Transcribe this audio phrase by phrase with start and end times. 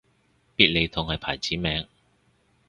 [0.55, 1.87] 必理痛係牌子名